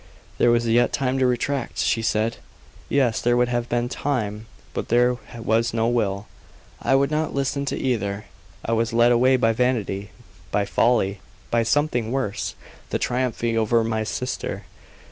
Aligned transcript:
There 0.39 0.49
was 0.49 0.67
yet 0.67 0.91
time 0.91 1.19
to 1.19 1.27
retract 1.27 1.77
she 1.77 2.01
said. 2.01 2.37
Yes; 2.89 3.21
there 3.21 3.37
would 3.37 3.49
have 3.49 3.69
been 3.69 3.87
time; 3.87 4.47
but 4.73 4.87
there 4.87 5.17
was 5.37 5.75
no 5.75 5.87
will. 5.87 6.25
I 6.81 6.95
would 6.95 7.11
not 7.11 7.35
listen 7.35 7.65
to 7.65 7.77
either. 7.77 8.25
I 8.65 8.71
was 8.71 8.93
led 8.93 9.11
away 9.11 9.37
by 9.37 9.53
vanity, 9.53 10.09
by 10.49 10.65
folly, 10.65 11.19
by 11.51 11.61
something 11.61 12.11
worse 12.11 12.55
the 12.89 12.97
triumphing 12.97 13.59
over 13.59 13.83
my 13.83 13.99
own 13.99 14.05
sister. 14.07 14.63